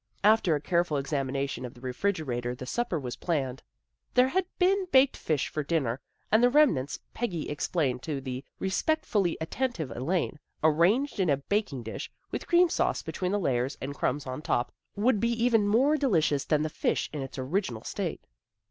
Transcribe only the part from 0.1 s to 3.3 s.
After a careful examination of the refrigera tor the supper was